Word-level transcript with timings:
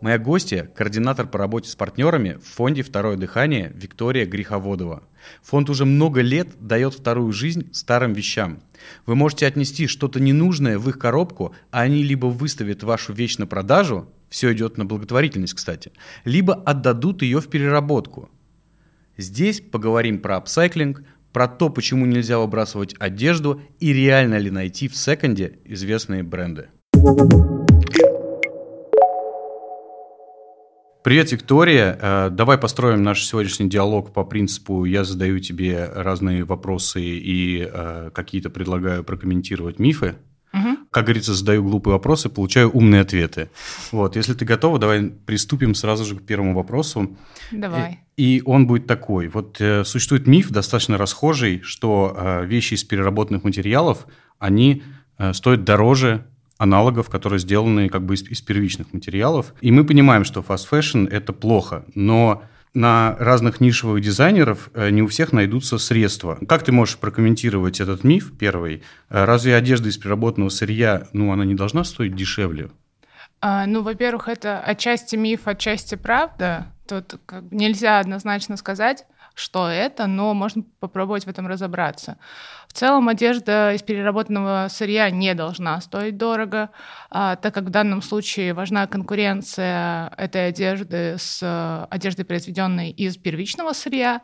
Моя 0.00 0.18
гостья– 0.18 0.70
координатор 0.76 1.26
по 1.26 1.38
работе 1.38 1.68
с 1.68 1.74
партнерами 1.74 2.34
в 2.34 2.46
фонде 2.46 2.82
«Второе 2.82 3.16
дыхание» 3.16 3.72
Виктория 3.74 4.24
Греховодова. 4.24 5.02
Фонд 5.42 5.68
уже 5.68 5.84
много 5.84 6.20
лет 6.20 6.48
дает 6.60 6.94
вторую 6.94 7.32
жизнь 7.32 7.72
старым 7.72 8.12
вещам. 8.12 8.62
Вы 9.04 9.16
можете 9.16 9.48
отнести 9.48 9.88
что-то 9.88 10.20
ненужное 10.20 10.78
в 10.78 10.88
их 10.88 10.98
коробку, 11.00 11.56
а 11.72 11.80
они 11.80 12.04
либо 12.04 12.26
выставят 12.26 12.84
вашу 12.84 13.12
вещь 13.12 13.36
на 13.38 13.48
продажу, 13.48 14.08
все 14.28 14.52
идет 14.52 14.78
на 14.78 14.84
благотворительность, 14.84 15.54
кстати, 15.54 15.90
либо 16.24 16.54
отдадут 16.54 17.22
ее 17.22 17.40
в 17.40 17.48
переработку. 17.48 18.30
Здесь 19.16 19.60
поговорим 19.60 20.18
про 20.18 20.36
апсайклинг, 20.36 21.04
про 21.34 21.48
то, 21.48 21.68
почему 21.68 22.06
нельзя 22.06 22.38
выбрасывать 22.38 22.94
одежду 23.00 23.60
и 23.80 23.92
реально 23.92 24.38
ли 24.38 24.50
найти 24.50 24.86
в 24.88 24.96
секонде 24.96 25.58
известные 25.64 26.22
бренды. 26.22 26.68
Привет, 31.02 31.32
Виктория. 31.32 31.98
Э, 32.00 32.30
давай 32.30 32.56
построим 32.56 33.02
наш 33.02 33.26
сегодняшний 33.26 33.68
диалог 33.68 34.14
по 34.14 34.24
принципу 34.24 34.86
«я 34.86 35.04
задаю 35.04 35.38
тебе 35.38 35.84
разные 35.94 36.44
вопросы 36.44 37.02
и 37.02 37.68
э, 37.70 38.10
какие-то 38.14 38.48
предлагаю 38.48 39.04
прокомментировать 39.04 39.78
мифы». 39.78 40.14
Угу. 40.54 40.86
Как 40.90 41.04
говорится, 41.04 41.34
задаю 41.34 41.64
глупые 41.64 41.94
вопросы, 41.94 42.30
получаю 42.30 42.70
умные 42.70 43.02
ответы. 43.02 43.50
Вот, 43.90 44.16
если 44.16 44.32
ты 44.32 44.46
готова, 44.46 44.78
давай 44.78 45.10
приступим 45.10 45.74
сразу 45.74 46.04
же 46.04 46.16
к 46.16 46.22
первому 46.22 46.54
вопросу. 46.54 47.18
Давай. 47.50 48.03
И, 48.16 48.42
он 48.44 48.66
будет 48.66 48.86
такой. 48.86 49.28
Вот 49.28 49.60
э, 49.60 49.84
существует 49.84 50.26
миф 50.26 50.50
достаточно 50.50 50.96
расхожий, 50.96 51.60
что 51.62 52.14
э, 52.16 52.46
вещи 52.46 52.74
из 52.74 52.84
переработанных 52.84 53.44
материалов, 53.44 54.06
они 54.38 54.82
э, 55.18 55.32
стоят 55.32 55.64
дороже 55.64 56.24
аналогов, 56.58 57.10
которые 57.10 57.40
сделаны 57.40 57.88
как 57.88 58.04
бы 58.06 58.14
из, 58.14 58.22
из 58.22 58.40
первичных 58.40 58.92
материалов. 58.92 59.54
И 59.60 59.70
мы 59.70 59.84
понимаем, 59.84 60.24
что 60.24 60.40
fast 60.40 60.68
fashion– 60.70 61.08
это 61.10 61.32
плохо, 61.32 61.84
но 61.94 62.44
на 62.74 63.16
разных 63.18 63.60
нишевых 63.60 64.02
дизайнеров 64.02 64.70
э, 64.74 64.90
не 64.90 65.02
у 65.02 65.06
всех 65.06 65.32
найдутся 65.32 65.78
средства. 65.78 66.38
Как 66.48 66.64
ты 66.64 66.72
можешь 66.72 66.98
прокомментировать 66.98 67.80
этот 67.80 68.04
миф, 68.04 68.32
первый? 68.38 68.82
Э, 69.08 69.24
разве 69.24 69.54
одежда 69.54 69.88
из 69.88 69.96
переработанного 69.96 70.50
сырья, 70.50 71.08
ну, 71.12 71.32
она 71.32 71.44
не 71.44 71.54
должна 71.54 71.84
стоить 71.84 72.16
дешевле? 72.16 72.70
А, 73.40 73.66
ну, 73.66 73.82
во-первых, 73.82 74.28
это 74.28 74.60
отчасти 74.60 75.16
миф, 75.16 75.42
отчасти 75.44 75.94
правда. 75.94 76.73
Тут 76.86 77.14
как 77.26 77.44
бы 77.44 77.56
нельзя 77.56 77.98
однозначно 77.98 78.56
сказать 78.56 79.06
что 79.34 79.68
это, 79.68 80.06
но 80.06 80.32
можно 80.32 80.62
попробовать 80.80 81.26
в 81.26 81.28
этом 81.28 81.46
разобраться. 81.46 82.18
В 82.68 82.72
целом 82.72 83.08
одежда 83.08 83.72
из 83.72 83.82
переработанного 83.82 84.68
сырья 84.70 85.10
не 85.10 85.34
должна 85.34 85.80
стоить 85.80 86.16
дорого, 86.16 86.70
а, 87.10 87.36
так 87.36 87.52
как 87.52 87.64
в 87.64 87.70
данном 87.70 88.00
случае 88.00 88.54
важна 88.54 88.86
конкуренция 88.86 90.12
этой 90.16 90.48
одежды 90.48 91.16
с 91.18 91.40
э, 91.42 91.86
одеждой, 91.90 92.24
произведенной 92.24 92.90
из 92.90 93.16
первичного 93.16 93.72
сырья. 93.72 94.22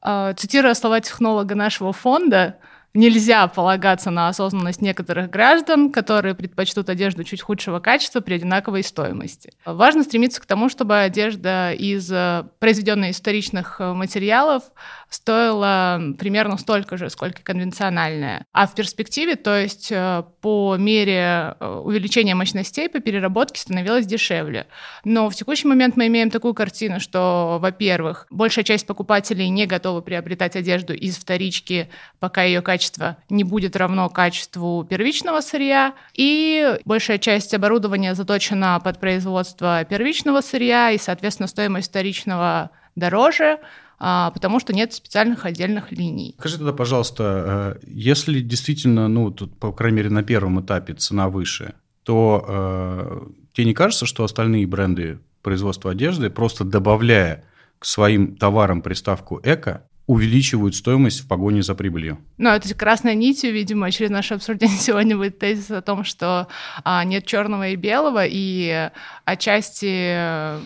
А, 0.00 0.32
цитируя 0.34 0.74
слова 0.74 1.00
технолога 1.00 1.54
нашего 1.54 1.92
фонда, 1.92 2.58
Нельзя 2.96 3.48
полагаться 3.48 4.12
на 4.12 4.28
осознанность 4.28 4.80
некоторых 4.80 5.28
граждан, 5.28 5.90
которые 5.90 6.36
предпочтут 6.36 6.88
одежду 6.88 7.24
чуть 7.24 7.42
худшего 7.42 7.80
качества 7.80 8.20
при 8.20 8.34
одинаковой 8.34 8.84
стоимости. 8.84 9.52
Важно 9.64 10.04
стремиться 10.04 10.40
к 10.40 10.46
тому, 10.46 10.68
чтобы 10.68 11.00
одежда 11.00 11.72
из 11.72 12.08
э, 12.12 12.44
произведенной 12.60 13.10
из 13.10 13.16
вторичных 13.16 13.80
э, 13.80 13.92
материалов 13.94 14.62
стоила 15.08 16.00
примерно 16.20 16.56
столько 16.56 16.96
же, 16.96 17.10
сколько 17.10 17.42
конвенциональная. 17.42 18.46
А 18.52 18.68
в 18.68 18.76
перспективе, 18.76 19.34
то 19.34 19.58
есть 19.58 19.90
э, 19.90 20.22
по 20.40 20.76
мере 20.76 21.56
увеличения 21.58 22.36
мощностей 22.36 22.88
по 22.88 23.00
переработке 23.00 23.60
становилась 23.60 24.06
дешевле. 24.06 24.68
Но 25.02 25.28
в 25.28 25.34
текущий 25.34 25.66
момент 25.66 25.96
мы 25.96 26.06
имеем 26.06 26.30
такую 26.30 26.54
картину, 26.54 27.00
что, 27.00 27.58
во-первых, 27.60 28.28
большая 28.30 28.64
часть 28.64 28.86
покупателей 28.86 29.48
не 29.48 29.66
готовы 29.66 30.00
приобретать 30.00 30.54
одежду 30.54 30.94
из 30.94 31.16
вторички, 31.16 31.90
пока 32.20 32.44
ее 32.44 32.62
качество 32.62 32.83
качество 32.84 33.16
не 33.30 33.44
будет 33.44 33.76
равно 33.76 34.10
качеству 34.10 34.84
первичного 34.84 35.40
сырья, 35.40 35.94
и 36.12 36.78
большая 36.84 37.18
часть 37.18 37.54
оборудования 37.54 38.14
заточена 38.14 38.78
под 38.84 39.00
производство 39.00 39.84
первичного 39.84 40.42
сырья, 40.42 40.90
и, 40.90 40.98
соответственно, 40.98 41.46
стоимость 41.46 41.88
вторичного 41.88 42.70
дороже, 42.94 43.58
а, 43.98 44.30
потому 44.32 44.60
что 44.60 44.74
нет 44.74 44.92
специальных 44.92 45.46
отдельных 45.46 45.92
линий. 45.92 46.34
Скажи 46.38 46.58
тогда, 46.58 46.72
пожалуйста, 46.72 47.78
э, 47.82 47.86
если 47.86 48.40
действительно, 48.40 49.08
ну, 49.08 49.30
тут, 49.30 49.58
по 49.58 49.72
крайней 49.72 49.96
мере, 49.98 50.10
на 50.10 50.22
первом 50.22 50.60
этапе 50.60 50.92
цена 50.92 51.28
выше, 51.28 51.74
то 52.02 52.44
э, 52.46 53.20
тебе 53.54 53.66
не 53.66 53.74
кажется, 53.74 54.04
что 54.04 54.24
остальные 54.24 54.66
бренды 54.66 55.20
производства 55.42 55.92
одежды, 55.92 56.28
просто 56.28 56.64
добавляя 56.64 57.44
к 57.78 57.86
своим 57.86 58.36
товарам 58.36 58.82
приставку 58.82 59.40
«эко», 59.42 59.84
увеличивают 60.06 60.74
стоимость 60.74 61.20
в 61.20 61.28
погоне 61.28 61.62
за 61.62 61.74
прибылью. 61.74 62.18
Ну, 62.36 62.50
это 62.50 62.74
красной 62.74 63.14
нитью, 63.14 63.52
видимо, 63.52 63.90
через 63.90 64.10
наше 64.10 64.34
обсуждение 64.34 64.76
сегодня 64.78 65.16
будет 65.16 65.38
тезис 65.38 65.70
о 65.70 65.80
том, 65.80 66.04
что 66.04 66.48
а, 66.84 67.04
нет 67.04 67.24
черного 67.24 67.68
и 67.70 67.76
белого, 67.76 68.24
и 68.26 68.90
отчасти 69.24 69.88
э, 69.88 70.60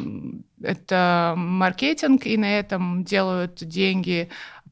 это 0.62 1.34
маркетинг, 1.37 2.26
и 2.26 2.37
на 2.37 2.59
этом 2.59 3.04
делают 3.04 3.56
деньги 3.65 4.28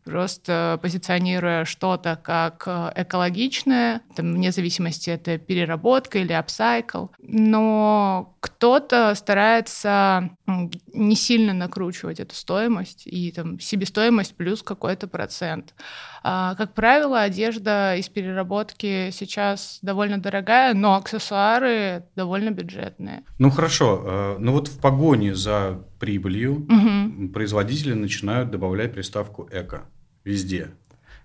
просто 0.06 0.78
позиционируя 0.80 1.64
что-то 1.64 2.18
как 2.22 2.62
э, 2.66 2.92
экологичное, 2.94 4.00
там, 4.14 4.34
вне 4.34 4.52
зависимости 4.52 5.10
это 5.10 5.36
переработка 5.36 6.20
или 6.20 6.32
апсайкл. 6.32 7.06
Но 7.18 8.36
кто-то 8.40 9.12
старается 9.16 10.30
не 10.46 11.16
сильно 11.16 11.52
накручивать 11.52 12.20
эту 12.20 12.36
стоимость 12.36 13.02
и 13.06 13.32
там 13.32 13.58
себестоимость 13.58 14.36
плюс 14.36 14.62
какой-то 14.62 15.08
процент. 15.08 15.74
А, 16.22 16.54
как 16.54 16.72
правило, 16.72 17.20
одежда 17.20 17.96
из 17.96 18.08
переработки 18.08 19.10
сейчас 19.10 19.80
довольно 19.82 20.18
дорогая, 20.18 20.74
но 20.74 20.94
аксессуары 20.94 22.04
довольно 22.14 22.50
бюджетные. 22.50 23.24
Ну 23.38 23.50
хорошо, 23.50 24.02
э, 24.04 24.36
ну 24.38 24.52
вот 24.52 24.68
в 24.68 24.80
погоне 24.80 25.34
за 25.34 25.84
прибылью 25.98 26.66
угу. 26.66 27.28
производители 27.32 27.94
начинают 27.94 28.50
добавлять 28.50 28.92
приставку 28.92 29.48
эко 29.50 29.88
везде. 30.26 30.70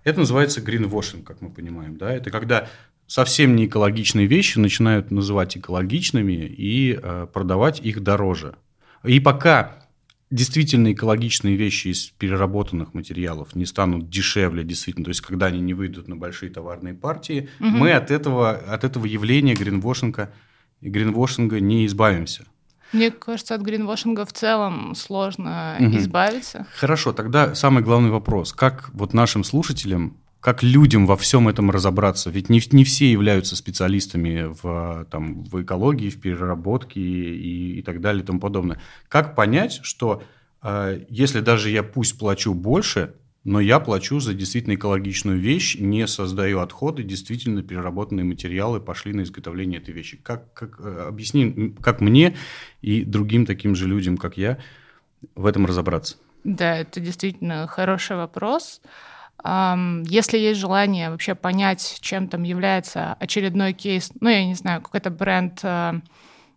Это 0.04 0.20
называется 0.20 0.60
greenwashing, 0.60 1.22
как 1.22 1.42
мы 1.42 1.50
понимаем. 1.50 1.96
Да? 1.98 2.12
Это 2.12 2.30
когда 2.30 2.68
совсем 3.06 3.54
не 3.56 3.66
экологичные 3.66 4.26
вещи 4.26 4.58
начинают 4.58 5.10
называть 5.10 5.56
экологичными 5.56 6.46
и 6.46 6.98
э, 7.00 7.26
продавать 7.32 7.80
их 7.80 8.02
дороже. 8.02 8.54
И 9.04 9.20
пока 9.20 9.82
действительно 10.30 10.92
экологичные 10.92 11.56
вещи 11.56 11.88
из 11.88 12.06
переработанных 12.06 12.94
материалов 12.94 13.54
не 13.54 13.66
станут 13.66 14.08
дешевле, 14.08 14.64
действительно, 14.64 15.04
то 15.04 15.10
есть 15.10 15.20
когда 15.20 15.46
они 15.46 15.60
не 15.60 15.74
выйдут 15.74 16.08
на 16.08 16.16
большие 16.16 16.50
товарные 16.50 16.94
партии, 16.94 17.48
угу. 17.60 17.68
мы 17.68 17.92
от 17.92 18.10
этого, 18.10 18.52
от 18.52 18.84
этого 18.84 19.04
явления 19.04 19.54
гринвошинга, 19.54 20.32
гринвошинга 20.80 21.60
не 21.60 21.86
избавимся. 21.86 22.46
Мне 22.92 23.10
кажется, 23.10 23.54
от 23.54 23.62
гринвошинга 23.62 24.24
в 24.24 24.32
целом 24.32 24.94
сложно 24.94 25.76
угу. 25.78 25.98
избавиться. 25.98 26.66
Хорошо, 26.76 27.12
тогда 27.12 27.54
самый 27.54 27.82
главный 27.82 28.10
вопрос. 28.10 28.52
Как 28.52 28.90
вот 28.92 29.14
нашим 29.14 29.44
слушателям, 29.44 30.16
как 30.40 30.62
людям 30.62 31.06
во 31.06 31.16
всем 31.16 31.48
этом 31.48 31.70
разобраться? 31.70 32.28
Ведь 32.28 32.48
не, 32.48 32.60
не 32.72 32.84
все 32.84 33.10
являются 33.10 33.56
специалистами 33.56 34.52
в, 34.62 35.06
там, 35.10 35.44
в 35.44 35.62
экологии, 35.62 36.10
в 36.10 36.20
переработке 36.20 37.00
и, 37.00 37.78
и 37.78 37.82
так 37.82 38.00
далее 38.00 38.22
и 38.22 38.26
тому 38.26 38.40
подобное. 38.40 38.80
Как 39.08 39.36
понять, 39.36 39.80
что 39.82 40.22
э, 40.62 41.04
если 41.08 41.40
даже 41.40 41.70
я 41.70 41.82
пусть 41.82 42.18
плачу 42.18 42.54
больше, 42.54 43.14
но 43.44 43.60
я 43.60 43.80
плачу 43.80 44.20
за 44.20 44.34
действительно 44.34 44.74
экологичную 44.74 45.38
вещь, 45.38 45.76
не 45.78 46.06
создаю 46.06 46.60
отходы, 46.60 47.02
действительно 47.02 47.62
переработанные 47.62 48.24
материалы 48.24 48.80
пошли 48.80 49.12
на 49.12 49.22
изготовление 49.22 49.80
этой 49.80 49.92
вещи. 49.92 50.16
Как, 50.16 50.52
как, 50.54 50.80
э, 50.80 51.06
объясни, 51.08 51.74
как 51.80 52.00
мне 52.00 52.36
и 52.82 53.04
другим 53.04 53.46
таким 53.46 53.74
же 53.74 53.88
людям, 53.88 54.16
как 54.16 54.36
я, 54.36 54.58
в 55.34 55.46
этом 55.46 55.66
разобраться? 55.66 56.16
Да, 56.44 56.76
это 56.76 57.00
действительно 57.00 57.66
хороший 57.66 58.16
вопрос. 58.16 58.80
Если 59.44 60.38
есть 60.38 60.60
желание 60.60 61.10
вообще 61.10 61.34
понять, 61.34 61.98
чем 62.00 62.28
там 62.28 62.44
является 62.44 63.14
очередной 63.14 63.72
кейс, 63.72 64.12
ну, 64.20 64.28
я 64.28 64.46
не 64.46 64.54
знаю, 64.54 64.80
какой-то 64.80 65.10
бренд 65.10 65.58
э, 65.64 66.00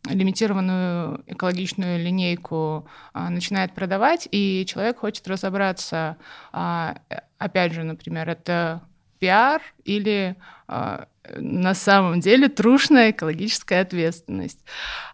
лимитированную 0.08 1.24
экологичную 1.28 2.04
линейку 2.04 2.88
а, 3.14 3.30
начинает 3.30 3.74
продавать, 3.74 4.28
и 4.32 4.66
человек 4.68 5.00
хочет 5.00 5.28
разобраться, 5.28 6.18
а, 6.52 6.98
опять 7.38 7.74
же, 7.74 7.84
например, 7.84 8.30
это 8.30 8.82
пиар 9.20 9.62
или 9.84 10.36
а, 10.68 11.08
на 11.38 11.74
самом 11.74 12.20
деле 12.20 12.50
трушная 12.50 13.12
экологическая 13.12 13.82
ответственность, 13.82 14.60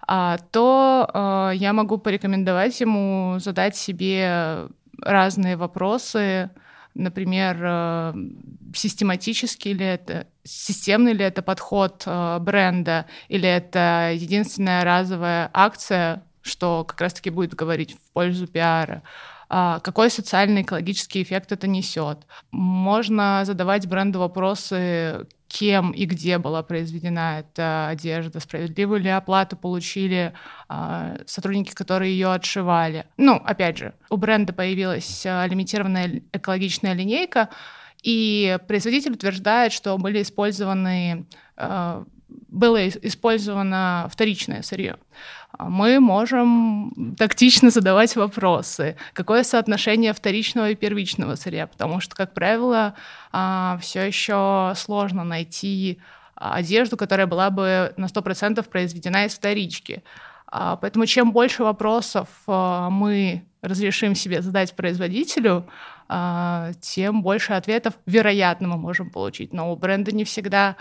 а, 0.07 0.37
то 0.51 1.09
а, 1.13 1.51
я 1.51 1.73
могу 1.73 1.97
порекомендовать 1.97 2.79
ему 2.81 3.37
задать 3.39 3.75
себе 3.75 4.67
разные 5.01 5.57
вопросы, 5.57 6.51
например, 6.93 7.57
э, 7.61 8.13
систематический 8.73 9.73
ли 9.73 9.85
это, 9.85 10.27
системный 10.43 11.13
ли 11.13 11.23
это 11.23 11.41
подход 11.41 12.03
э, 12.05 12.39
бренда, 12.39 13.05
или 13.27 13.47
это 13.47 14.11
единственная 14.13 14.83
разовая 14.83 15.49
акция, 15.53 16.23
что 16.41 16.83
как 16.83 16.99
раз-таки 17.01 17.29
будет 17.29 17.53
говорить 17.53 17.93
в 17.93 18.11
пользу 18.13 18.47
пиара. 18.47 19.03
А, 19.53 19.79
какой 19.81 20.09
социальный 20.09 20.61
экологический 20.61 21.21
эффект 21.21 21.51
это 21.51 21.67
несет. 21.67 22.19
Можно 22.51 23.41
задавать 23.43 23.85
бренду 23.85 24.19
вопросы, 24.19 25.27
кем 25.51 25.91
и 25.91 26.05
где 26.05 26.37
была 26.37 26.63
произведена 26.63 27.39
эта 27.39 27.89
одежда, 27.89 28.39
справедливую 28.39 29.01
ли 29.01 29.09
оплату 29.09 29.57
получили 29.57 30.33
э, 30.69 31.17
сотрудники, 31.25 31.73
которые 31.73 32.13
ее 32.13 32.31
отшивали. 32.31 33.05
Ну, 33.17 33.35
опять 33.35 33.77
же, 33.77 33.93
у 34.09 34.15
бренда 34.15 34.53
появилась 34.53 35.25
э, 35.25 35.47
лимитированная 35.47 36.21
экологичная 36.31 36.93
линейка, 36.93 37.49
и 38.01 38.57
производитель 38.67 39.11
утверждает, 39.11 39.73
что 39.73 39.97
были 39.97 40.21
использованы, 40.21 41.27
э, 41.57 42.05
было 42.47 42.87
использовано 42.87 44.07
вторичное 44.11 44.61
сырье. 44.61 44.97
А 45.57 45.69
мы 45.69 45.99
можем 45.99 47.15
тактично 47.17 47.69
задавать 47.69 48.15
вопросы, 48.15 48.97
какое 49.13 49.43
соотношение 49.43 50.13
вторичного 50.13 50.69
и 50.69 50.75
первичного 50.75 51.35
сырья, 51.35 51.67
потому 51.67 51.99
что, 51.99 52.15
как 52.15 52.33
правило, 52.33 52.95
а, 53.31 53.77
все 53.81 54.01
еще 54.01 54.73
сложно 54.75 55.23
найти 55.23 55.99
одежду, 56.35 56.97
которая 56.97 57.27
была 57.27 57.49
бы 57.49 57.93
на 57.97 58.07
100% 58.07 58.67
произведена 58.69 59.25
из 59.25 59.33
вторички. 59.35 60.03
А, 60.47 60.75
поэтому 60.77 61.05
чем 61.05 61.31
больше 61.31 61.63
вопросов 61.63 62.27
мы 62.47 63.45
разрешим 63.61 64.15
себе 64.15 64.41
задать 64.41 64.75
производителю, 64.75 65.67
тем 66.81 67.21
больше 67.21 67.53
ответов, 67.53 67.93
вероятно, 68.05 68.67
мы 68.69 68.77
можем 68.77 69.11
получить. 69.11 69.53
Но 69.53 69.71
у 69.71 69.77
бренда 69.77 70.11
не 70.11 70.25
всегда 70.25 70.75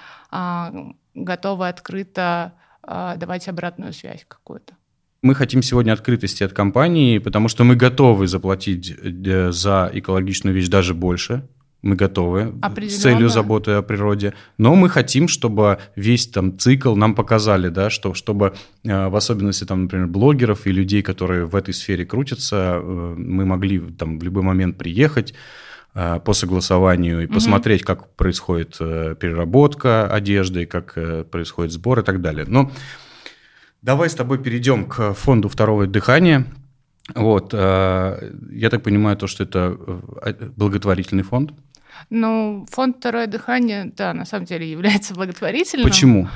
готовы 1.14 1.68
открыто 1.68 2.52
а, 2.82 3.16
давать 3.16 3.48
обратную 3.48 3.92
связь 3.92 4.24
какую-то. 4.26 4.74
Мы 5.22 5.34
хотим 5.34 5.62
сегодня 5.62 5.92
открытости 5.92 6.42
от 6.42 6.52
компании, 6.52 7.18
потому 7.18 7.48
что 7.48 7.64
мы 7.64 7.76
готовы 7.76 8.26
заплатить 8.26 8.90
э, 8.90 9.52
за 9.52 9.90
экологичную 9.92 10.54
вещь 10.54 10.68
даже 10.68 10.94
больше. 10.94 11.46
Мы 11.82 11.96
готовы 11.96 12.54
с 12.88 12.96
целью 12.98 13.28
заботы 13.28 13.72
о 13.72 13.82
природе. 13.82 14.34
Но 14.58 14.74
мы 14.74 14.90
хотим, 14.90 15.28
чтобы 15.28 15.78
весь 15.96 16.26
там 16.26 16.58
цикл 16.58 16.94
нам 16.94 17.14
показали, 17.14 17.68
да, 17.68 17.90
что, 17.90 18.14
чтобы 18.14 18.54
э, 18.84 19.08
в 19.08 19.16
особенности, 19.16 19.64
там, 19.64 19.82
например, 19.82 20.06
блогеров 20.06 20.66
и 20.66 20.72
людей, 20.72 21.02
которые 21.02 21.44
в 21.44 21.54
этой 21.54 21.74
сфере 21.74 22.06
крутятся, 22.06 22.80
э, 22.82 23.14
мы 23.16 23.44
могли 23.44 23.78
там 23.78 24.18
в 24.18 24.22
любой 24.22 24.42
момент 24.42 24.78
приехать, 24.78 25.32
Э, 25.32 25.36
по 25.92 26.32
согласованию 26.32 27.22
и 27.22 27.26
угу. 27.26 27.34
посмотреть, 27.34 27.82
как 27.82 28.14
происходит 28.14 28.76
э, 28.80 29.16
переработка 29.18 30.06
одежды, 30.06 30.66
как 30.66 30.92
э, 30.96 31.24
происходит 31.24 31.72
сбор 31.72 32.00
и 32.00 32.02
так 32.02 32.20
далее. 32.20 32.44
Но 32.46 32.70
давай 33.82 34.08
с 34.08 34.14
тобой 34.14 34.38
перейдем 34.38 34.86
к 34.86 35.14
фонду 35.14 35.48
второго 35.48 35.86
дыхания. 35.86 36.46
Вот, 37.14 37.52
я 37.52 38.68
так 38.70 38.84
понимаю, 38.84 39.16
то, 39.16 39.26
что 39.26 39.42
это 39.42 39.76
благотворительный 40.56 41.24
фонд. 41.24 41.52
Ну, 42.08 42.66
фонд 42.70 42.98
«Второе 42.98 43.26
дыхание», 43.26 43.92
да, 43.96 44.14
на 44.14 44.24
самом 44.24 44.46
деле 44.46 44.70
является 44.70 45.14
благотворительным. 45.14 45.84
Почему? 45.86 46.28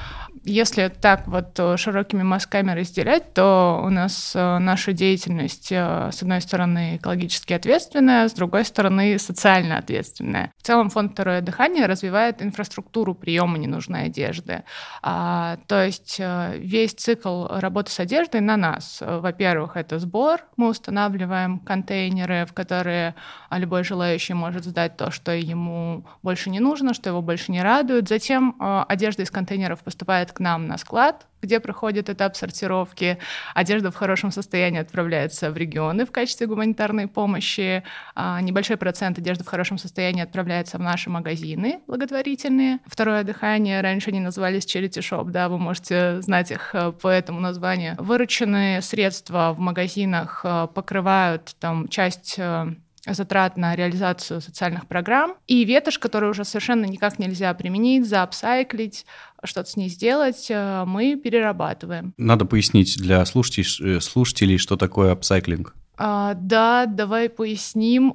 Если 0.43 0.89
так 0.89 1.27
вот 1.27 1.59
э, 1.59 1.77
широкими 1.77 2.23
мазками 2.23 2.73
разделять, 2.73 3.33
то 3.33 3.81
у 3.85 3.89
нас 3.89 4.33
э, 4.35 4.59
наша 4.59 4.93
деятельность, 4.93 5.71
э, 5.71 6.11
с 6.13 6.23
одной 6.23 6.41
стороны, 6.41 6.97
экологически 6.97 7.53
ответственная, 7.53 8.29
с 8.29 8.33
другой 8.33 8.65
стороны, 8.65 9.19
социально 9.19 9.79
ответственная. 9.79 10.53
В 10.59 10.63
целом 10.63 10.91
фонд 10.91 11.13
«Второе 11.13 11.41
дыхание» 11.41 11.87
развивает 11.87 12.43
инфраструктуру 12.43 13.15
приема 13.15 13.59
ненужной 13.59 14.07
одежды. 14.07 14.65
А, 15.03 15.59
то 15.67 15.85
есть 15.85 16.21
весь 16.21 16.93
цикл 16.93 17.47
работы 17.49 17.91
с 17.91 18.01
одеждой 18.01 18.41
на 18.41 18.57
нас. 18.57 19.03
Во-первых, 19.05 19.77
это 19.77 19.99
сбор. 19.99 20.41
Мы 20.57 20.69
устанавливаем 20.69 21.59
контейнеры, 21.61 22.47
в 22.47 22.53
которые 22.53 23.15
любой 23.51 23.85
желающий 23.85 24.35
может 24.35 24.65
сдать 24.65 24.97
то, 24.97 25.11
что 25.11 25.33
ему 25.33 26.05
больше 26.23 26.51
не 26.51 26.61
нужно, 26.61 26.93
что 26.93 27.11
его 27.11 27.23
больше 27.23 27.53
не 27.53 27.63
радует. 27.63 28.09
Затем 28.09 28.57
одежда 28.89 29.23
из 29.23 29.31
контейнеров 29.31 29.83
поступает 29.83 30.24
к 30.33 30.41
нам 30.41 30.67
на 30.67 30.79
склад, 30.79 31.27
где 31.45 31.61
проходит 31.61 32.09
этап 32.09 32.37
сортировки. 32.37 33.19
Одежда 33.55 33.91
в 33.91 33.95
хорошем 33.97 34.31
состоянии 34.31 34.81
отправляется 34.81 35.51
в 35.51 35.57
регионы 35.57 36.07
в 36.07 36.13
качестве 36.13 36.47
гуманитарной 36.47 37.07
помощи. 37.07 37.85
А 38.15 38.41
небольшой 38.41 38.77
процент 38.77 39.19
одежды 39.19 39.45
в 39.45 39.49
хорошем 39.49 39.79
состоянии 39.79 40.23
отправляется 40.23 40.79
в 40.79 40.81
наши 40.81 41.11
магазины 41.11 41.81
благотворительные. 41.87 42.79
Второе 42.87 43.25
дыхание, 43.25 43.81
раньше 43.81 44.11
они 44.11 44.21
назывались 44.21 44.65
Charity 44.65 45.01
Shop, 45.01 45.31
да, 45.31 45.49
вы 45.49 45.59
можете 45.59 46.23
знать 46.23 46.51
их 46.51 46.75
э, 46.75 46.93
по 46.93 47.09
этому 47.09 47.41
названию. 47.41 47.95
Вырученные 47.99 48.81
средства 48.81 49.53
в 49.53 49.59
магазинах 49.59 50.41
э, 50.45 50.69
покрывают 50.75 51.55
там 51.61 51.89
часть 51.89 52.37
э, 52.39 52.75
затрат 53.07 53.57
на 53.57 53.77
реализацию 53.77 54.41
социальных 54.41 54.87
программ, 54.87 55.35
и 55.47 55.65
ветошь, 55.65 55.99
которую 55.99 56.31
уже 56.31 56.45
совершенно 56.45 56.87
никак 56.87 57.19
нельзя 57.19 57.53
применить, 57.55 58.09
заапсайклить, 58.09 59.05
что-то 59.43 59.71
с 59.71 59.77
ней 59.77 59.89
сделать, 59.89 60.47
э, 60.51 60.85
мы 60.87 61.17
перерабатываем. 61.17 62.15
Надо 62.17 62.45
пояснить 62.45 62.97
для 62.97 63.25
слушателей, 63.27 64.01
слушателей 64.01 64.59
что 64.59 64.77
такое 64.77 65.13
апсайклинг. 65.13 65.75
А, 65.97 66.35
да, 66.35 66.87
давай 66.87 67.29
поясним. 67.29 68.13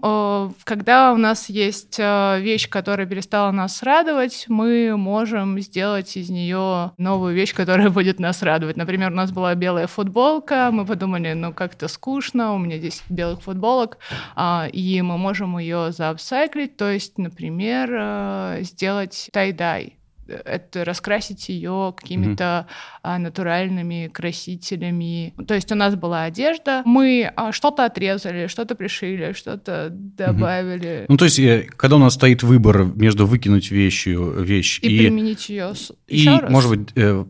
Когда 0.63 1.13
у 1.13 1.17
нас 1.17 1.49
есть 1.49 1.97
э, 1.97 2.39
вещь, 2.41 2.69
которая 2.69 3.07
перестала 3.07 3.51
нас 3.51 3.83
радовать, 3.83 4.45
мы 4.49 4.97
можем 4.97 5.59
сделать 5.59 6.17
из 6.17 6.29
нее 6.29 6.91
новую 6.97 7.33
вещь, 7.33 7.53
которая 7.53 7.89
будет 7.99 8.19
нас 8.19 8.41
радовать. 8.41 8.75
Например, 8.75 9.11
у 9.11 9.15
нас 9.15 9.31
была 9.31 9.55
белая 9.55 9.87
футболка, 9.87 10.69
мы 10.71 10.85
подумали, 10.85 11.33
ну 11.33 11.53
как-то 11.53 11.87
скучно, 11.87 12.53
у 12.53 12.57
меня 12.57 12.77
10 12.79 13.03
белых 13.09 13.41
футболок, 13.41 13.97
а, 14.35 14.67
и 14.71 15.01
мы 15.01 15.17
можем 15.17 15.57
ее 15.57 15.91
заапсайклить, 15.91 16.75
то 16.75 16.89
есть, 16.89 17.17
например, 17.17 17.89
э, 17.91 18.57
сделать 18.63 19.29
тай-дай 19.31 19.99
это 20.29 20.85
раскрасить 20.85 21.49
ее 21.49 21.93
какими-то 21.97 22.67
mm-hmm. 23.03 23.17
натуральными 23.17 24.09
красителями. 24.13 25.33
То 25.47 25.55
есть 25.55 25.71
у 25.71 25.75
нас 25.75 25.95
была 25.95 26.23
одежда, 26.23 26.81
мы 26.85 27.31
а, 27.35 27.51
что-то 27.51 27.85
отрезали, 27.85 28.47
что-то 28.47 28.75
пришили, 28.75 29.33
что-то 29.33 29.89
добавили. 29.91 30.89
Mm-hmm. 30.89 31.05
Ну 31.09 31.17
то 31.17 31.25
есть 31.25 31.39
э, 31.39 31.67
когда 31.75 31.95
у 31.95 31.99
нас 31.99 32.13
стоит 32.13 32.43
выбор 32.43 32.83
между 32.83 33.25
выкинуть 33.25 33.71
вещью 33.71 34.41
вещь 34.41 34.79
и, 34.81 34.88
и 34.88 35.00
применить 35.00 35.50
ее 35.50 35.74
и 36.07 36.27
раз. 36.27 36.50
может 36.50 36.69
быть 36.69 36.89
э, 36.95 37.25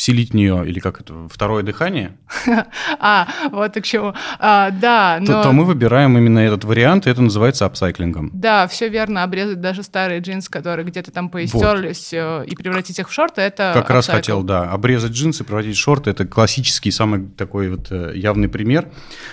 вселить 0.00 0.30
в 0.30 0.34
нее, 0.34 0.64
или 0.66 0.78
как 0.80 0.98
это, 1.02 1.28
второе 1.28 1.62
дыхание. 1.62 2.16
А, 2.98 3.28
вот 3.50 3.74
к 3.74 3.82
чему. 3.82 4.14
А, 4.38 4.70
да, 4.70 5.18
но... 5.20 5.42
То, 5.42 5.52
мы 5.52 5.64
выбираем 5.64 6.16
именно 6.16 6.38
этот 6.38 6.64
вариант, 6.64 7.06
и 7.06 7.10
это 7.10 7.20
называется 7.20 7.66
апсайклингом. 7.66 8.30
Да, 8.32 8.66
все 8.66 8.88
верно. 8.88 9.22
Обрезать 9.22 9.60
даже 9.60 9.82
старые 9.82 10.20
джинсы, 10.20 10.50
которые 10.50 10.86
где-то 10.86 11.10
там 11.10 11.28
поистерлись, 11.28 12.12
э, 12.12 12.44
и 12.46 12.56
превратить 12.56 12.98
их 12.98 13.08
в 13.08 13.12
шорты, 13.12 13.42
это 13.42 13.72
Как 13.74 13.90
раз 13.90 14.06
хотел, 14.06 14.42
да. 14.42 14.70
Обрезать 14.70 15.12
джинсы, 15.12 15.44
превратить 15.44 15.76
в 15.76 15.80
шорты, 15.80 16.10
это 16.10 16.26
классический, 16.26 16.90
самый 16.90 17.28
такой 17.28 17.70
вот 17.70 17.88
э, 17.90 18.12
явный 18.14 18.48
пример. 18.48 18.88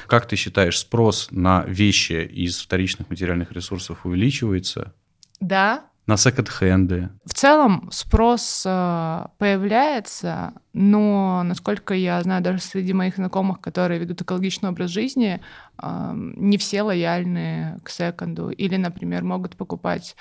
Как 0.08 0.28
ты 0.28 0.36
считаешь, 0.36 0.78
спрос 0.78 1.30
на 1.32 1.64
вещи 1.66 2.26
из 2.26 2.60
вторичных 2.60 3.10
материальных 3.10 3.52
ресурсов 3.54 4.06
увеличивается? 4.06 4.94
Да, 5.40 5.86
на 6.08 6.16
секонд-хенды? 6.16 7.10
В 7.26 7.34
целом 7.34 7.90
спрос 7.92 8.64
э, 8.66 9.26
появляется, 9.38 10.54
но, 10.72 11.44
насколько 11.44 11.94
я 11.94 12.22
знаю, 12.24 12.42
даже 12.42 12.62
среди 12.62 12.94
моих 12.94 13.18
знакомых, 13.18 13.60
которые 13.60 14.00
ведут 14.00 14.22
экологичный 14.22 14.70
образ 14.70 14.90
жизни, 14.90 15.42
э, 15.82 16.12
не 16.16 16.58
все 16.58 16.82
лояльны 16.82 17.78
к 17.84 17.90
секонду. 17.90 18.50
Или, 18.50 18.78
например, 18.78 19.26
могут 19.26 19.58
покупать 19.58 20.16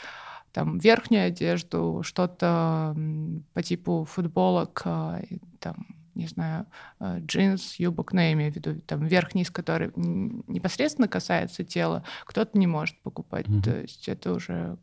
там 0.53 0.79
верхнюю 0.79 1.29
одежду, 1.29 2.01
что-то 2.03 2.97
по 3.55 3.63
типу 3.63 4.07
футболок, 4.11 4.83
э, 4.85 5.23
там, 5.61 5.87
не 6.17 6.27
знаю, 6.27 6.67
джинс, 7.01 7.77
юбок, 7.79 8.13
но 8.13 8.23
я 8.23 8.33
имею 8.33 8.51
в 8.51 8.57
виду 8.57 8.81
там 8.81 9.07
верх-низ, 9.07 9.51
который 9.51 9.93
непосредственно 9.95 11.09
касается 11.09 11.63
тела, 11.63 12.05
кто-то 12.25 12.59
не 12.59 12.67
может 12.67 13.01
покупать. 13.03 13.47
Mm-hmm. 13.47 13.63
То 13.63 13.81
есть 13.83 14.09
это 14.09 14.33
уже 14.33 14.79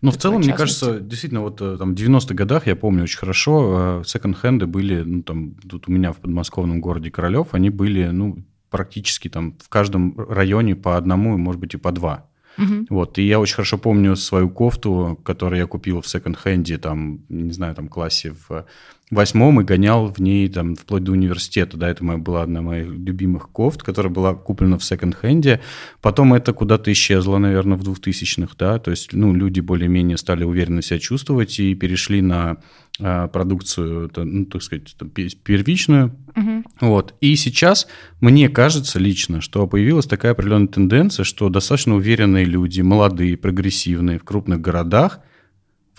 ну, 0.00 0.10
в 0.10 0.16
целом, 0.16 0.40
мне 0.40 0.52
кажется, 0.52 1.00
действительно, 1.00 1.42
вот 1.42 1.60
э, 1.60 1.76
там 1.78 1.94
в 1.94 1.98
90-х 1.98 2.34
годах, 2.34 2.66
я 2.66 2.76
помню 2.76 3.04
очень 3.04 3.18
хорошо, 3.18 4.00
э, 4.00 4.04
секонд-хенды 4.06 4.66
были, 4.66 5.02
ну, 5.02 5.22
там, 5.22 5.54
тут 5.68 5.88
у 5.88 5.92
меня 5.92 6.12
в 6.12 6.18
подмосковном 6.18 6.80
городе 6.80 7.10
Королев, 7.10 7.48
они 7.52 7.70
были, 7.70 8.06
ну, 8.06 8.44
практически 8.70 9.28
там 9.28 9.56
в 9.58 9.68
каждом 9.68 10.14
районе 10.18 10.76
по 10.76 10.96
одному, 10.96 11.36
может 11.36 11.60
быть, 11.60 11.74
и 11.74 11.76
по 11.76 11.92
два. 11.92 12.26
Угу. 12.58 12.86
Вот, 12.90 13.18
и 13.18 13.22
я 13.22 13.40
очень 13.40 13.54
хорошо 13.54 13.78
помню 13.78 14.16
свою 14.16 14.50
кофту, 14.50 15.18
которую 15.24 15.60
я 15.60 15.66
купил 15.66 16.00
в 16.00 16.06
секонд-хенде, 16.06 16.78
там, 16.78 17.20
не 17.28 17.52
знаю, 17.52 17.74
там, 17.74 17.88
классе 17.88 18.34
в 18.48 18.66
восьмом 19.10 19.60
и 19.60 19.64
гонял 19.64 20.06
в 20.06 20.20
ней 20.20 20.48
там 20.48 20.76
вплоть 20.76 21.02
до 21.02 21.12
университета. 21.12 21.76
Да, 21.76 21.88
это 21.88 22.04
моя, 22.04 22.18
была 22.18 22.42
одна 22.42 22.60
из 22.60 22.64
моих 22.64 22.86
любимых 22.86 23.50
кофт, 23.50 23.82
которая 23.82 24.12
была 24.12 24.34
куплена 24.34 24.78
в 24.78 24.84
секонд-хенде. 24.84 25.60
Потом 26.00 26.32
это 26.34 26.52
куда-то 26.52 26.92
исчезло, 26.92 27.38
наверное, 27.38 27.76
в 27.76 27.82
2000-х, 27.82 28.54
да, 28.58 28.78
то 28.78 28.90
есть, 28.90 29.12
ну, 29.12 29.34
люди 29.34 29.60
более-менее 29.60 30.16
стали 30.16 30.44
уверенно 30.44 30.82
себя 30.82 30.98
чувствовать 30.98 31.58
и 31.58 31.74
перешли 31.74 32.22
на 32.22 32.58
э, 33.00 33.28
продукцию, 33.32 34.10
ну, 34.16 34.44
так 34.46 34.62
сказать, 34.62 34.94
первичную. 35.42 36.14
Угу. 36.36 36.64
Вот. 36.80 37.14
И 37.20 37.34
сейчас 37.34 37.88
мне 38.20 38.48
кажется 38.48 39.00
лично, 39.00 39.40
что 39.40 39.66
появилась 39.66 40.06
такая 40.06 40.32
определенная 40.32 40.68
тенденция, 40.68 41.24
что 41.24 41.48
достаточно 41.48 41.96
уверенные 41.96 42.44
люди, 42.44 42.80
молодые, 42.80 43.36
прогрессивные 43.36 44.18
в 44.18 44.24
крупных 44.24 44.60
городах– 44.60 45.20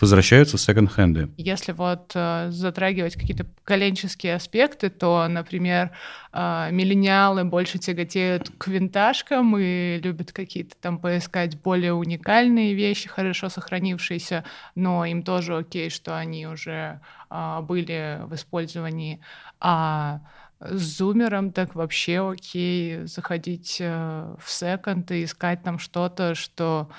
возвращаются 0.02 0.56
в 0.56 0.60
секонд-хенды. 0.60 1.30
Если 1.36 1.72
вот 1.72 2.12
э, 2.14 2.48
затрагивать 2.50 3.14
какие-то 3.14 3.44
поколенческие 3.44 4.34
аспекты, 4.34 4.90
то, 4.90 5.26
например, 5.28 5.92
э, 6.32 6.68
миллениалы 6.72 7.44
больше 7.44 7.78
тяготеют 7.78 8.50
к 8.58 8.66
винтажкам 8.66 9.56
и 9.56 9.98
любят 10.02 10.32
какие-то 10.32 10.74
там 10.80 10.98
поискать 10.98 11.58
более 11.62 11.94
уникальные 11.94 12.74
вещи, 12.74 13.08
хорошо 13.08 13.48
сохранившиеся, 13.48 14.44
но 14.74 15.04
им 15.04 15.22
тоже 15.22 15.56
окей, 15.56 15.88
что 15.88 16.18
они 16.18 16.46
уже 16.46 17.00
э, 17.30 17.60
были 17.62 18.20
в 18.26 18.34
использовании. 18.34 19.20
А 19.60 20.20
с 20.60 20.98
зумером 20.98 21.52
так 21.52 21.74
вообще 21.74 22.28
окей 22.28 23.06
заходить 23.06 23.78
э, 23.80 24.34
в 24.38 24.50
секонд 24.50 25.10
и 25.10 25.24
искать 25.24 25.62
там 25.62 25.78
что-то, 25.78 26.34
что 26.34 26.90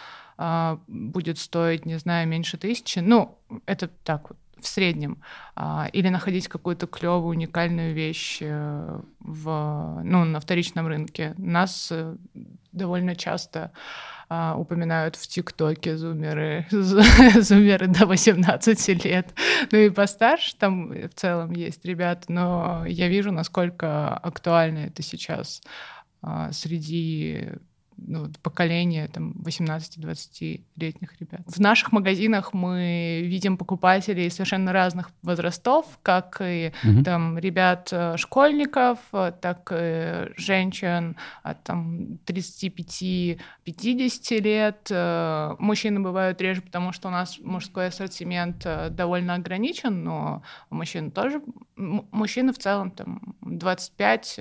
а, 0.45 0.77
будет 0.87 1.37
стоить, 1.37 1.85
не 1.85 1.97
знаю, 1.97 2.27
меньше 2.27 2.57
тысячи. 2.57 2.99
Ну, 2.99 3.39
это 3.65 3.87
так 3.87 4.29
вот 4.29 4.37
в 4.59 4.67
среднем, 4.67 5.21
а, 5.55 5.87
или 5.93 6.09
находить 6.09 6.49
какую-то 6.49 6.85
клевую, 6.85 7.29
уникальную 7.29 7.93
вещь 7.93 8.39
э, 8.41 8.99
в, 9.21 10.01
ну, 10.03 10.25
на 10.25 10.41
вторичном 10.41 10.87
рынке. 10.87 11.33
Нас 11.37 11.87
э, 11.93 12.17
довольно 12.73 13.15
часто 13.15 13.71
а, 14.27 14.57
упоминают 14.57 15.15
в 15.15 15.25
ТикТоке 15.25 15.95
зумеры, 15.95 16.67
зумеры 16.71 17.87
до 17.87 18.05
18 18.05 19.05
лет. 19.05 19.33
Ну 19.71 19.77
и 19.77 19.89
постарше 19.89 20.57
там 20.57 20.89
в 20.91 21.13
целом 21.15 21.53
есть 21.53 21.85
ребята, 21.85 22.29
но 22.29 22.83
я 22.85 23.07
вижу, 23.07 23.31
насколько 23.31 24.17
актуально 24.17 24.87
это 24.87 25.03
сейчас 25.03 25.61
среди 26.51 27.49
ну, 27.97 28.29
поколение 28.41 29.07
там 29.07 29.33
18-20-летних 29.43 31.19
ребят. 31.19 31.41
В 31.45 31.59
наших 31.59 31.91
магазинах 31.91 32.53
мы 32.53 33.21
видим 33.23 33.57
покупателей 33.57 34.29
совершенно 34.29 34.71
разных 34.73 35.11
возрастов, 35.21 35.85
как 36.01 36.41
и 36.41 36.73
угу. 36.83 37.03
там 37.03 37.37
ребят 37.37 37.89
э, 37.91 38.17
школьников, 38.17 38.99
так 39.11 39.71
и 39.73 40.31
женщин 40.37 41.15
от 41.43 41.63
там 41.63 42.19
35-50 42.25 43.37
лет. 44.39 44.87
Э, 44.89 45.55
мужчины 45.59 45.99
бывают 45.99 46.41
реже, 46.41 46.61
потому 46.61 46.91
что 46.91 47.07
у 47.07 47.11
нас 47.11 47.39
мужской 47.39 47.87
ассортимент 47.87 48.65
э, 48.65 48.89
довольно 48.89 49.35
ограничен, 49.35 50.03
но 50.03 50.43
мужчины 50.69 51.11
тоже, 51.11 51.41
мужчины 51.75 52.53
в 52.53 52.57
целом 52.57 52.91
там 52.91 53.35
25 53.41 54.39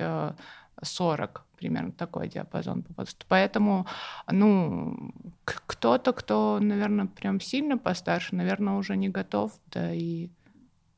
40 0.83 1.45
примерно 1.63 1.93
такой 1.93 2.29
диапазон 2.29 2.83
по 2.83 2.93
возрасту. 2.97 3.25
Поэтому, 3.29 3.87
ну, 4.31 5.15
кто-то, 5.45 6.13
кто, 6.13 6.59
наверное, 6.61 7.07
прям 7.07 7.41
сильно 7.41 7.79
постарше, 7.79 8.35
наверное, 8.35 8.75
уже 8.75 8.97
не 8.97 9.09
готов, 9.09 9.53
да 9.73 9.95
и 9.95 10.29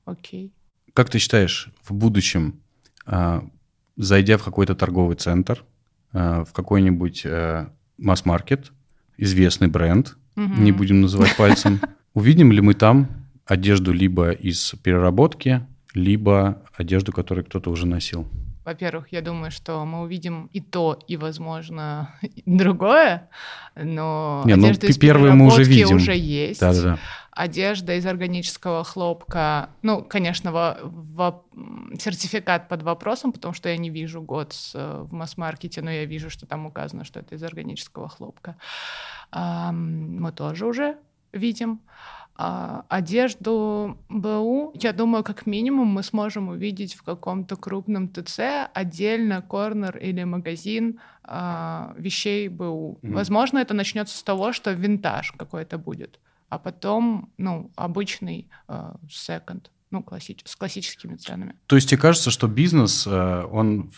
окей. 0.06 0.52
Как 0.94 1.11
ты 1.11 1.18
считаешь, 1.18 1.68
в 1.83 1.92
будущем, 1.92 2.62
а, 3.04 3.44
зайдя 3.97 4.38
в 4.38 4.44
какой-то 4.44 4.75
торговый 4.75 5.16
центр, 5.16 5.64
а, 6.12 6.44
в 6.44 6.52
какой-нибудь 6.52 7.26
э, 7.26 7.68
масс-маркет, 7.99 8.73
известный 9.18 9.68
бренд, 9.68 10.16
угу. 10.37 10.62
не 10.62 10.73
будем 10.73 11.02
называть 11.02 11.37
пальцем, 11.37 11.78
увидим 12.14 12.52
ли 12.52 12.62
мы 12.62 12.73
там 12.73 13.09
одежду 13.44 13.92
либо 13.92 14.30
из 14.30 14.75
переработки, 14.83 15.66
либо 15.92 16.62
одежду, 16.73 17.12
которую 17.12 17.44
кто-то 17.44 17.71
уже 17.71 17.87
носил? 17.87 18.26
Во-первых, 18.64 19.12
я 19.12 19.21
думаю, 19.21 19.50
что 19.50 19.85
мы 19.85 20.02
увидим 20.02 20.49
и 20.52 20.61
то, 20.61 20.99
и, 21.06 21.16
возможно, 21.16 22.14
другое, 22.47 23.28
но 23.76 24.42
Не, 24.47 24.56
ну, 24.56 24.64
одежда 24.64 24.87
ну, 24.87 24.90
из 24.90 24.99
первое 24.99 25.33
мы 25.33 25.47
уже 25.47 25.64
видим. 25.64 25.97
уже 25.97 26.16
есть. 26.16 26.61
Да-да-да. 26.61 26.99
Одежда 27.30 27.94
из 27.97 28.06
органического 28.06 28.85
хлопка, 28.85 29.71
ну, 29.83 30.02
конечно, 30.02 30.52
во, 30.52 30.78
во, 30.83 31.44
сертификат 31.99 32.68
под 32.68 32.83
вопросом, 32.83 33.33
потому 33.33 33.52
что 33.54 33.68
я 33.68 33.76
не 33.76 33.90
вижу 33.90 34.23
год 34.23 34.54
в 34.73 35.12
масс-маркете, 35.12 35.83
но 35.83 35.90
я 35.90 36.04
вижу, 36.04 36.30
что 36.30 36.47
там 36.47 36.64
указано, 36.64 37.04
что 37.04 37.21
это 37.21 37.35
из 37.35 37.42
органического 37.42 38.09
хлопка. 38.09 38.56
Мы 39.33 40.30
тоже 40.30 40.66
уже 40.66 40.97
видим. 41.33 41.80
А 42.37 42.85
одежду 42.88 43.97
БУ, 44.09 44.73
я 44.75 44.93
думаю, 44.93 45.23
как 45.23 45.47
минимум 45.47 45.87
мы 45.87 46.03
сможем 46.03 46.49
увидеть 46.49 46.95
в 46.95 47.03
каком-то 47.03 47.55
крупном 47.57 48.09
ТЦ 48.09 48.41
отдельно 48.73 49.41
корнер 49.41 49.97
или 49.99 50.25
магазин 50.25 50.99
а, 51.23 51.95
вещей 51.97 52.49
БУ. 52.49 52.99
Mm-hmm. 53.03 53.12
Возможно, 53.12 53.59
это 53.59 53.73
начнется 53.73 54.19
с 54.19 54.23
того, 54.23 54.53
что 54.53 54.73
винтаж 54.73 55.33
какой-то 55.33 55.79
будет, 55.79 56.19
а 56.49 56.59
потом, 56.59 57.31
ну, 57.38 57.71
обычный 57.76 58.49
а, 58.67 58.97
секонд, 59.09 59.71
ну, 59.93 60.03
классич, 60.03 60.41
с 60.45 60.57
классическими 60.57 61.14
ценами. 61.14 61.55
То 61.67 61.76
есть 61.76 61.88
тебе 61.88 62.00
кажется, 62.00 62.33
что 62.33 62.49
бизнес, 62.49 63.07
э, 63.07 63.45
он 63.45 63.93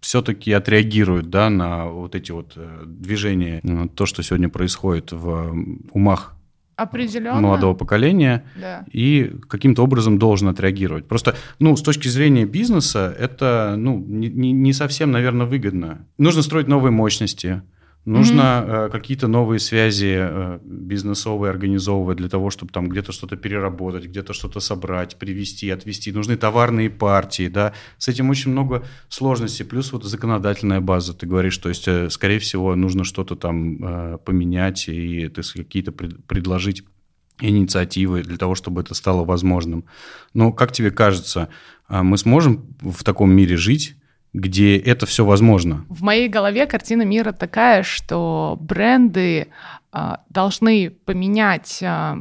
все-таки 0.00 0.50
отреагирует 0.50 1.28
да, 1.28 1.50
на 1.50 1.88
вот 1.88 2.14
эти 2.14 2.32
вот 2.32 2.54
э, 2.56 2.84
движения, 2.86 3.60
то, 3.94 4.06
что 4.06 4.22
сегодня 4.22 4.48
происходит 4.48 5.12
в 5.12 5.54
умах 5.92 6.35
Определенно. 6.76 7.40
молодого 7.40 7.74
поколения 7.74 8.44
да. 8.60 8.84
и 8.92 9.32
каким-то 9.48 9.82
образом 9.82 10.18
должен 10.18 10.48
отреагировать. 10.48 11.08
Просто, 11.08 11.34
ну, 11.58 11.74
с 11.74 11.82
точки 11.82 12.08
зрения 12.08 12.44
бизнеса, 12.44 13.14
это, 13.18 13.76
ну, 13.78 13.98
не, 13.98 14.28
не 14.28 14.72
совсем, 14.74 15.10
наверное, 15.10 15.46
выгодно. 15.46 16.06
Нужно 16.18 16.42
строить 16.42 16.68
новые 16.68 16.92
мощности, 16.92 17.62
Нужно 18.06 18.40
mm-hmm. 18.40 18.86
э, 18.86 18.90
какие-то 18.90 19.26
новые 19.26 19.58
связи 19.58 20.14
э, 20.16 20.60
бизнесовые 20.62 21.50
организовывать 21.50 22.18
для 22.18 22.28
того, 22.28 22.50
чтобы 22.50 22.72
там 22.72 22.88
где-то 22.88 23.10
что-то 23.10 23.36
переработать, 23.36 24.04
где-то 24.04 24.32
что-то 24.32 24.60
собрать, 24.60 25.16
привезти, 25.16 25.70
отвезти. 25.70 26.12
Нужны 26.12 26.36
товарные 26.36 26.88
партии, 26.88 27.48
да. 27.48 27.72
С 27.98 28.06
этим 28.06 28.30
очень 28.30 28.52
много 28.52 28.84
сложностей. 29.08 29.64
Плюс 29.64 29.92
вот 29.92 30.04
законодательная 30.04 30.80
база, 30.80 31.14
ты 31.14 31.26
говоришь, 31.26 31.58
то 31.58 31.68
есть, 31.68 31.88
э, 31.88 32.08
скорее 32.08 32.38
всего, 32.38 32.76
нужно 32.76 33.02
что-то 33.02 33.34
там 33.34 33.84
э, 33.84 34.18
поменять 34.24 34.88
и 34.88 35.28
какие-то 35.28 35.90
пред, 35.90 36.24
предложить 36.26 36.84
инициативы 37.40 38.22
для 38.22 38.36
того, 38.36 38.54
чтобы 38.54 38.82
это 38.82 38.94
стало 38.94 39.24
возможным. 39.24 39.84
Но 40.32 40.52
как 40.52 40.70
тебе 40.70 40.92
кажется, 40.92 41.48
э, 41.88 42.02
мы 42.02 42.18
сможем 42.18 42.76
в 42.80 43.02
таком 43.02 43.32
мире 43.32 43.56
жить? 43.56 43.96
Где 44.36 44.76
это 44.76 45.06
все 45.06 45.24
возможно. 45.24 45.86
В 45.88 46.02
моей 46.02 46.28
голове 46.28 46.66
картина 46.66 47.02
мира 47.02 47.32
такая, 47.32 47.82
что 47.82 48.58
бренды 48.60 49.48
а, 49.90 50.20
должны 50.28 50.90
поменять 50.90 51.82
а, 51.82 52.18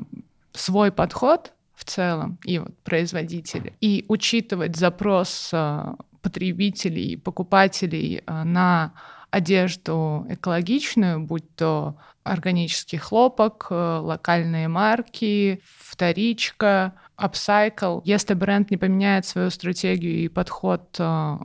свой 0.53 0.93
подход 0.93 1.51
в 1.75 1.83
целом 1.83 2.39
и 2.45 2.57
вот 2.59 2.73
производители 2.85 3.73
и 3.81 4.05
учитывать 4.07 4.77
запрос 4.77 5.49
а, 5.51 5.95
потребителей, 6.21 7.17
покупателей 7.17 8.23
а, 8.25 8.45
на 8.45 8.93
одежду 9.29 10.25
экологичную, 10.29 11.19
будь 11.19 11.53
то 11.57 11.97
органический 12.23 12.97
хлопок, 12.97 13.67
а, 13.69 13.99
локальные 13.99 14.69
марки, 14.69 15.61
вторичка, 15.65 16.93
апсайкл. 17.17 17.99
Если 18.05 18.35
бренд 18.35 18.71
не 18.71 18.77
поменяет 18.77 19.25
свою 19.25 19.49
стратегию 19.49 20.23
и 20.23 20.29
подход 20.29 20.95
а, 20.97 21.41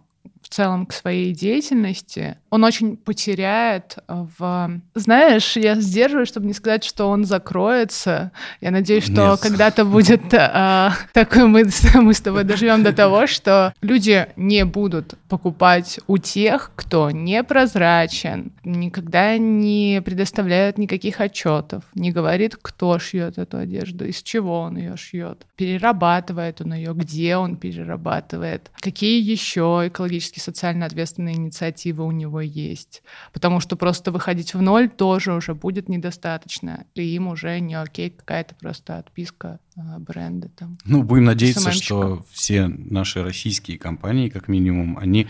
в 0.51 0.55
целом 0.55 0.85
к 0.85 0.93
своей 0.93 1.33
деятельности, 1.33 2.37
он 2.51 2.65
очень 2.65 2.97
потеряет 2.97 3.99
в... 4.09 4.81
Знаешь, 4.95 5.57
я 5.57 5.77
сдерживаюсь, 5.77 6.29
чтобы 6.29 6.47
не 6.47 6.53
сказать, 6.53 6.83
что 6.85 7.09
он 7.09 7.25
закроется. 7.25 8.33
Я 8.61 8.73
надеюсь, 8.73 9.05
что 9.05 9.31
Нет. 9.31 9.41
когда-то 9.41 9.85
будет 9.85 10.23
а, 10.35 10.93
такой 11.13 11.45
мы, 11.47 11.65
мы 11.95 12.13
с 12.13 12.21
тобой 12.21 12.45
доживем 12.45 12.83
до 12.83 12.93
того, 12.93 13.27
что 13.29 13.73
люди 13.81 14.27
не 14.37 14.65
будут 14.65 15.15
покупать 15.29 16.01
у 16.09 16.19
тех, 16.19 16.73
кто 16.75 17.11
непрозрачен, 17.11 18.53
никогда 18.65 19.39
не 19.39 20.03
предоставляет 20.05 20.77
никаких 20.77 21.21
отчетов, 21.21 21.85
не 21.95 22.11
говорит, 22.11 22.57
кто 22.61 22.99
шьет 22.99 23.39
эту 23.39 23.59
одежду, 23.59 24.07
из 24.07 24.23
чего 24.23 24.61
он 24.61 24.77
ее 24.77 24.97
шьет, 24.97 25.47
перерабатывает 25.57 26.61
он 26.61 26.75
ее, 26.75 26.93
где 26.95 27.37
он 27.37 27.57
перерабатывает, 27.57 28.71
какие 28.81 29.23
еще 29.23 29.85
экологически 29.87 30.41
социально 30.41 30.87
ответственные 30.87 31.37
инициативы 31.37 32.05
у 32.05 32.11
него 32.11 32.40
него 32.41 32.53
есть. 32.53 33.03
Потому 33.33 33.61
что 33.61 33.77
просто 33.77 34.13
выходить 34.13 34.55
в 34.55 34.61
ноль 34.61 34.89
тоже 34.89 35.33
уже 35.33 35.55
будет 35.55 35.89
недостаточно. 35.89 36.87
И 36.95 37.03
им 37.03 37.29
уже 37.29 37.61
не 37.61 37.75
окей 37.75 38.11
какая-то 38.11 38.55
просто 38.55 38.99
отписка 38.99 39.61
а, 39.77 39.99
бренда. 39.99 40.49
Там, 40.51 40.79
ну, 40.85 41.03
будем 41.03 41.25
надеяться, 41.25 41.73
что 41.73 42.25
все 42.31 42.69
наши 42.69 43.23
российские 43.23 43.79
компании, 43.79 44.29
как 44.29 44.49
минимум, 44.49 44.99
они 44.99 45.27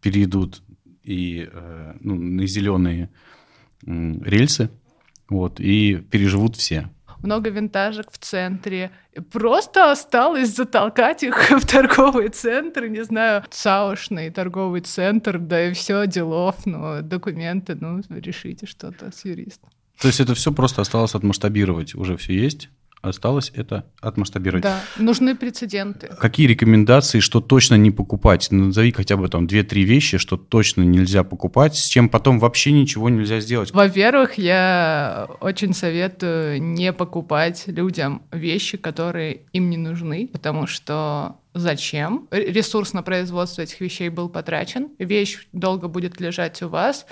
перейдут 0.00 0.62
и 1.02 1.48
э, 1.50 1.94
ну, 2.00 2.14
на 2.14 2.46
зеленые 2.46 3.10
рельсы, 3.82 4.70
вот, 5.28 5.60
и 5.60 5.96
переживут 5.96 6.56
все 6.56 6.90
много 7.22 7.50
винтажек 7.50 8.10
в 8.10 8.18
центре. 8.18 8.90
Просто 9.32 9.90
осталось 9.90 10.54
затолкать 10.54 11.22
их 11.22 11.50
в 11.50 11.66
торговый 11.66 12.28
центр, 12.28 12.86
не 12.86 13.04
знаю, 13.04 13.44
цаушный 13.50 14.30
торговый 14.30 14.80
центр, 14.80 15.38
да 15.38 15.68
и 15.68 15.72
все, 15.72 16.06
делов, 16.06 16.66
ну, 16.66 17.02
документы, 17.02 17.76
ну, 17.80 18.00
решите 18.10 18.66
что-то 18.66 19.10
с 19.14 19.24
юристом. 19.24 19.70
То 20.00 20.08
есть 20.08 20.20
это 20.20 20.34
все 20.34 20.52
просто 20.52 20.80
осталось 20.80 21.14
отмасштабировать, 21.14 21.94
уже 21.94 22.16
все 22.16 22.32
есть? 22.32 22.70
Осталось 23.02 23.50
это 23.54 23.86
отмасштабировать. 24.02 24.62
Да, 24.62 24.80
нужны 24.98 25.34
прецеденты. 25.34 26.08
Какие 26.18 26.46
рекомендации, 26.46 27.20
что 27.20 27.40
точно 27.40 27.76
не 27.76 27.90
покупать? 27.90 28.48
Назови 28.50 28.92
хотя 28.92 29.16
бы 29.16 29.28
там 29.28 29.46
2-3 29.46 29.82
вещи, 29.82 30.18
что 30.18 30.36
точно 30.36 30.82
нельзя 30.82 31.24
покупать, 31.24 31.76
с 31.76 31.86
чем 31.86 32.10
потом 32.10 32.38
вообще 32.38 32.72
ничего 32.72 33.08
нельзя 33.08 33.40
сделать. 33.40 33.72
Во-первых, 33.72 34.34
я 34.36 35.28
очень 35.40 35.72
советую 35.72 36.62
не 36.62 36.92
покупать 36.92 37.64
людям 37.66 38.22
вещи, 38.32 38.76
которые 38.76 39.42
им 39.52 39.70
не 39.70 39.78
нужны, 39.78 40.28
потому 40.30 40.66
что 40.66 41.36
зачем. 41.54 42.28
Ресурс 42.30 42.92
на 42.92 43.02
производство 43.02 43.62
этих 43.62 43.80
вещей 43.80 44.08
был 44.08 44.28
потрачен, 44.28 44.88
вещь 44.98 45.48
долго 45.52 45.88
будет 45.88 46.20
лежать 46.20 46.62
у 46.62 46.68
вас, 46.68 47.06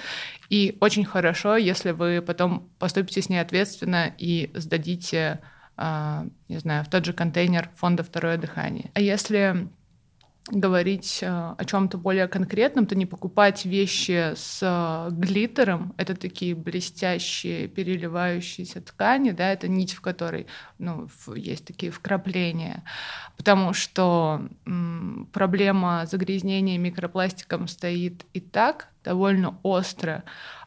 и 0.51 0.77
очень 0.81 1.05
хорошо, 1.05 1.57
если 1.57 1.91
вы 1.93 2.23
потом 2.25 2.69
поступите 2.79 3.23
с 3.23 3.29
ней 3.29 3.39
ответственно 3.39 4.15
и 4.19 4.51
сдадите 4.55 5.41
не 5.79 6.59
знаю, 6.59 6.85
в 6.85 6.89
тот 6.89 7.05
же 7.05 7.13
контейнер 7.13 7.71
фонда 7.77 8.03
«Второе 8.03 8.37
дыхание». 8.37 8.91
А 8.95 9.01
если 9.01 9.69
говорить 10.51 11.23
а, 11.23 11.55
о 11.59 11.65
чем-то 11.65 11.99
более 11.99 12.27
конкретном, 12.27 12.87
то 12.87 12.95
не 12.95 13.07
покупать 13.07 13.65
вещи 13.65 14.33
с 14.35 14.61
а, 14.63 15.09
глиттером, 15.11 15.95
это 15.97 16.15
такие 16.15 16.55
блестящие, 16.55 17.69
переливающиеся 17.69 18.81
ткани, 18.81 19.31
да, 19.31 19.53
это 19.53 19.69
нить, 19.69 19.93
в 19.93 20.01
которой 20.01 20.47
ну, 20.79 21.09
есть 21.35 21.67
такие 21.67 21.93
вкрапления, 21.93 22.83
потому 23.37 23.73
что 23.73 24.49
проблема 25.33 26.07
загрязнения 26.07 26.79
микропластиком 26.79 27.69
стоит 27.69 28.25
и 28.33 28.41
так 28.41 28.89
довольно 29.05 29.59
остро, 29.63 30.25
а, 30.25 30.58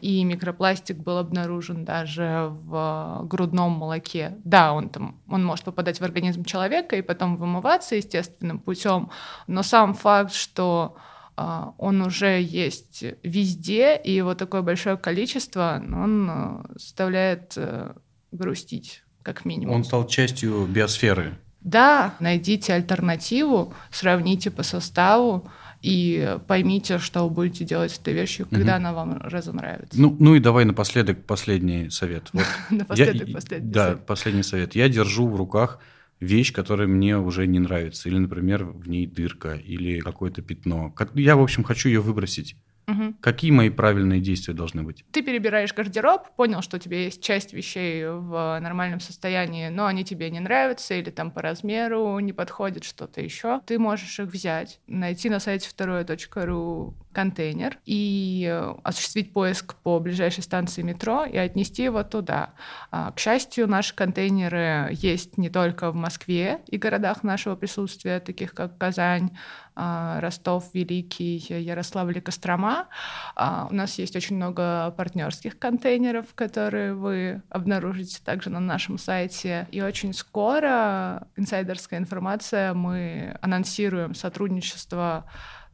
и 0.00 0.24
микропластик 0.24 0.98
был 0.98 1.18
обнаружен 1.18 1.84
даже 1.84 2.48
в 2.50 3.22
грудном 3.24 3.72
молоке. 3.72 4.36
Да, 4.44 4.72
он 4.72 4.88
там, 4.88 5.20
он 5.28 5.44
может 5.44 5.64
попадать 5.64 6.00
в 6.00 6.04
организм 6.04 6.44
человека 6.44 6.96
и 6.96 7.02
потом 7.02 7.36
вымываться 7.36 7.96
естественным 7.96 8.58
путем, 8.58 9.10
но 9.46 9.62
сам 9.62 9.94
факт, 9.94 10.32
что 10.32 10.96
а, 11.36 11.74
он 11.78 12.00
уже 12.00 12.40
есть 12.40 13.04
везде, 13.22 13.96
и 13.96 14.12
его 14.12 14.34
такое 14.34 14.62
большое 14.62 14.96
количество, 14.96 15.82
он 15.82 16.30
э, 16.30 16.64
заставляет 16.78 17.52
э, 17.56 17.92
грустить, 18.32 19.02
как 19.22 19.44
минимум. 19.44 19.76
Он 19.76 19.84
стал 19.84 20.06
частью 20.06 20.66
биосферы. 20.66 21.38
Да, 21.60 22.14
найдите 22.20 22.74
альтернативу, 22.74 23.74
сравните 23.90 24.50
по 24.50 24.62
составу, 24.62 25.48
и 25.82 26.38
поймите, 26.46 26.98
что 26.98 27.28
вы 27.28 27.34
будете 27.34 27.64
делать 27.64 27.92
с 27.92 27.98
этой 27.98 28.14
вещью, 28.14 28.46
когда 28.50 28.72
угу. 28.72 28.76
она 28.76 28.92
вам 28.92 29.18
разонравится. 29.22 30.00
Ну, 30.00 30.16
ну 30.18 30.34
и 30.34 30.40
давай 30.40 30.64
напоследок 30.64 31.24
последний 31.24 31.90
совет. 31.90 32.30
Вот 32.32 32.44
напоследок 32.70 33.32
последний 33.32 33.70
Да, 33.70 33.96
последний 34.06 34.42
совет. 34.42 34.74
Я 34.74 34.88
держу 34.88 35.28
в 35.28 35.36
руках 35.36 35.78
вещь, 36.18 36.52
которая 36.52 36.88
мне 36.88 37.18
уже 37.18 37.46
не 37.46 37.58
нравится. 37.58 38.08
Или, 38.08 38.18
например, 38.18 38.64
в 38.64 38.88
ней 38.88 39.06
дырка 39.06 39.54
или 39.54 40.00
какое-то 40.00 40.42
пятно. 40.42 40.94
Я, 41.14 41.36
в 41.36 41.42
общем, 41.42 41.62
хочу 41.62 41.88
ее 41.88 42.00
выбросить. 42.00 42.56
Угу. 42.88 43.14
Какие 43.20 43.50
мои 43.50 43.68
правильные 43.68 44.20
действия 44.20 44.54
должны 44.54 44.82
быть? 44.82 45.04
Ты 45.10 45.22
перебираешь 45.22 45.74
гардероб, 45.74 46.34
понял, 46.36 46.62
что 46.62 46.76
у 46.76 46.80
тебя 46.80 47.04
есть 47.04 47.22
часть 47.22 47.52
вещей 47.52 48.06
в 48.06 48.58
нормальном 48.60 49.00
состоянии, 49.00 49.68
но 49.68 49.86
они 49.86 50.04
тебе 50.04 50.30
не 50.30 50.40
нравятся 50.40 50.94
или 50.94 51.10
там 51.10 51.30
по 51.30 51.42
размеру 51.42 52.18
не 52.20 52.32
подходит 52.32 52.84
что-то 52.84 53.20
еще. 53.20 53.60
Ты 53.66 53.78
можешь 53.78 54.18
их 54.20 54.28
взять, 54.28 54.80
найти 54.86 55.28
на 55.30 55.40
сайте 55.40 55.68
второе.ру 55.68 56.94
контейнер 57.16 57.78
и 57.86 58.70
осуществить 58.84 59.32
поиск 59.32 59.74
по 59.76 59.98
ближайшей 60.00 60.42
станции 60.42 60.82
метро 60.82 61.24
и 61.24 61.38
отнести 61.38 61.82
его 61.82 62.02
туда. 62.02 62.50
А, 62.90 63.10
к 63.12 63.18
счастью, 63.18 63.66
наши 63.66 63.94
контейнеры 63.94 64.90
есть 64.92 65.38
не 65.38 65.48
только 65.48 65.90
в 65.90 65.94
Москве 65.94 66.60
и 66.66 66.76
городах 66.76 67.22
нашего 67.22 67.56
присутствия, 67.56 68.20
таких 68.20 68.52
как 68.52 68.76
Казань, 68.76 69.30
а, 69.74 70.20
Ростов, 70.20 70.74
Великий, 70.74 71.36
Ярославль 71.38 72.18
и 72.18 72.20
Кострома. 72.20 72.88
А, 73.34 73.66
у 73.70 73.74
нас 73.74 73.98
есть 73.98 74.14
очень 74.14 74.36
много 74.36 74.90
партнерских 74.90 75.58
контейнеров, 75.58 76.34
которые 76.34 76.92
вы 76.92 77.42
обнаружите 77.48 78.20
также 78.22 78.50
на 78.50 78.60
нашем 78.60 78.98
сайте. 78.98 79.68
И 79.70 79.80
очень 79.80 80.12
скоро, 80.12 81.28
инсайдерская 81.36 81.98
информация, 81.98 82.74
мы 82.74 83.38
анонсируем 83.40 84.14
сотрудничество 84.14 85.24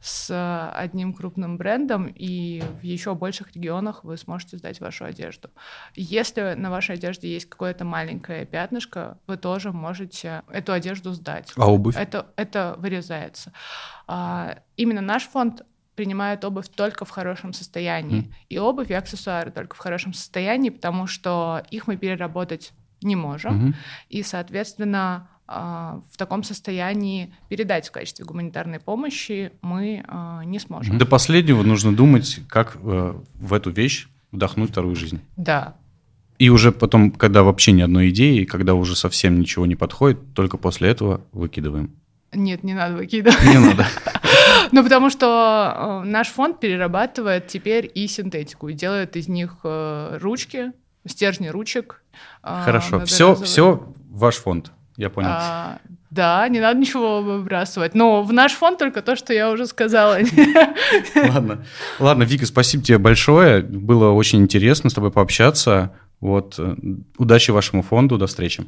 с 0.03 0.69
одним 0.75 1.13
крупным 1.13 1.55
брендом, 1.57 2.07
и 2.07 2.61
в 2.81 2.83
еще 2.83 3.15
больших 3.15 3.55
регионах 3.55 4.03
вы 4.03 4.17
сможете 4.17 4.57
сдать 4.57 4.81
вашу 4.81 5.05
одежду. 5.05 5.49
Если 5.95 6.55
на 6.55 6.69
вашей 6.69 6.95
одежде 6.95 7.31
есть 7.31 7.49
какое-то 7.49 7.85
маленькое 7.85 8.45
пятнышко, 8.45 9.17
вы 9.27 9.37
тоже 9.37 9.71
можете 9.71 10.43
эту 10.51 10.73
одежду 10.73 11.13
сдать. 11.13 11.53
А 11.55 11.71
обувь? 11.71 11.95
Это, 11.95 12.27
это 12.35 12.75
вырезается. 12.79 13.53
А, 14.05 14.57
именно 14.75 14.99
наш 14.99 15.23
фонд 15.23 15.63
принимает 15.95 16.43
обувь 16.43 16.67
только 16.67 17.05
в 17.05 17.09
хорошем 17.09 17.53
состоянии. 17.53 18.23
Mm. 18.23 18.33
И 18.49 18.57
обувь, 18.57 18.91
и 18.91 18.93
аксессуары 18.93 19.51
только 19.51 19.77
в 19.77 19.79
хорошем 19.79 20.11
состоянии, 20.13 20.69
потому 20.69 21.07
что 21.07 21.63
их 21.71 21.87
мы 21.87 21.95
переработать 21.95 22.73
не 23.01 23.15
можем. 23.15 23.69
Mm-hmm. 23.69 23.75
И, 24.09 24.23
соответственно, 24.23 25.29
в 26.11 26.17
таком 26.17 26.43
состоянии 26.43 27.33
передать 27.49 27.87
в 27.87 27.91
качестве 27.91 28.25
гуманитарной 28.25 28.79
помощи 28.79 29.51
мы 29.61 30.03
а, 30.07 30.43
не 30.43 30.59
сможем. 30.59 30.97
До 30.97 31.05
последнего 31.05 31.63
нужно 31.63 31.95
думать, 31.95 32.39
как 32.49 32.77
э, 32.81 33.13
в 33.35 33.53
эту 33.53 33.71
вещь 33.71 34.07
вдохнуть 34.31 34.71
вторую 34.71 34.95
жизнь. 34.95 35.21
Да. 35.37 35.75
И 36.39 36.49
уже 36.49 36.71
потом, 36.71 37.11
когда 37.11 37.43
вообще 37.43 37.71
ни 37.71 37.81
одной 37.81 38.09
идеи, 38.09 38.43
когда 38.43 38.73
уже 38.73 38.95
совсем 38.95 39.39
ничего 39.39 39.65
не 39.65 39.75
подходит, 39.75 40.33
только 40.33 40.57
после 40.57 40.89
этого 40.89 41.21
выкидываем. 41.31 41.95
Нет, 42.33 42.63
не 42.63 42.73
надо 42.73 42.95
выкидывать. 42.95 43.43
Не 43.43 43.59
надо. 43.59 43.85
Ну, 44.71 44.81
потому 44.81 45.11
что 45.11 46.01
э, 46.03 46.07
наш 46.07 46.29
фонд 46.29 46.59
перерабатывает 46.59 47.47
теперь 47.47 47.89
и 47.93 48.07
синтетику, 48.07 48.69
и 48.69 48.73
делает 48.73 49.15
из 49.15 49.27
них 49.27 49.57
э, 49.63 50.17
ручки, 50.19 50.71
стержни 51.05 51.47
ручек. 51.47 52.01
Хорошо, 52.41 53.05
все, 53.05 53.35
все 53.35 53.93
ваш 54.09 54.35
фонд. 54.35 54.71
Я 54.97 55.09
понял. 55.09 55.29
А, 55.31 55.79
да, 56.11 56.47
не 56.47 56.59
надо 56.59 56.79
ничего 56.79 57.21
выбрасывать. 57.21 57.95
Но 57.95 58.21
в 58.21 58.31
наш 58.31 58.53
фонд 58.53 58.77
только 58.77 59.01
то, 59.01 59.15
что 59.15 59.33
я 59.33 59.49
уже 59.51 59.65
сказала. 59.65 60.19
Ладно. 61.15 61.65
Ладно, 61.99 62.23
Вика, 62.23 62.45
спасибо 62.45 62.83
тебе 62.83 62.99
большое. 62.99 63.63
Было 63.63 64.11
очень 64.11 64.41
интересно 64.41 64.89
с 64.89 64.93
тобой 64.93 65.11
пообщаться. 65.11 65.93
Вот. 66.19 66.55
Э, 66.59 66.75
удачи 67.17 67.51
вашему 67.51 67.81
фонду. 67.81 68.17
До 68.17 68.27
встречи. 68.27 68.63